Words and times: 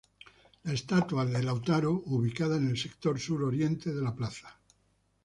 La 0.67 0.71
estatua 0.77 1.25
de 1.27 1.43
Lautaro, 1.43 1.91
ubicada 2.07 2.55
en 2.57 2.67
el 2.69 2.75
sector 2.75 3.19
sur-oriente 3.19 3.93
de 3.93 4.01
la 4.01 4.15
plaza. 4.15 4.57